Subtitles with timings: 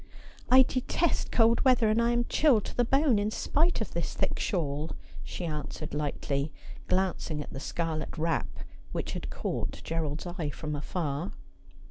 [0.49, 4.15] 'I detest cold weather, and I am chilled to the bono, in spite of this
[4.15, 6.51] thick shawl,' she answered lightly,
[6.87, 8.47] glancing at the scarlet wrap
[8.93, 11.33] which had caught Gerald's eye from afar.